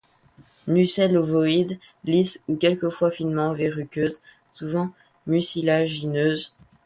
Nucelles 0.65 1.15
ovoïdes, 1.15 1.77
lisses 2.05 2.43
ou 2.47 2.55
quelquefois 2.55 3.11
finement 3.11 3.53
verruqueuses, 3.53 4.23
souvent 4.49 4.89
mucilagineuses. 5.27 6.55